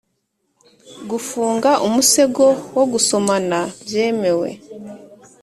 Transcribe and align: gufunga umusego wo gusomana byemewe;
gufunga 1.09 1.71
umusego 1.87 2.45
wo 2.75 2.85
gusomana 2.91 3.59
byemewe; 3.83 4.49